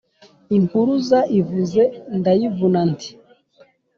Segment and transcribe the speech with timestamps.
[0.57, 1.81] Impuruza ivuze
[2.17, 3.09] ndayivuna, nti: